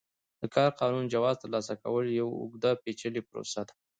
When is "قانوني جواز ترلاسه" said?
0.79-1.73